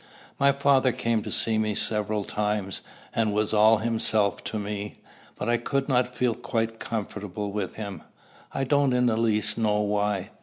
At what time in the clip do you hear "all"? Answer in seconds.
3.53-3.77